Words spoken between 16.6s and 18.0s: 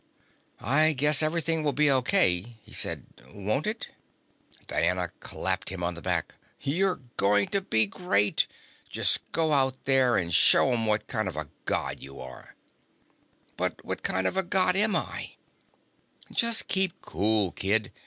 keep cool, kid.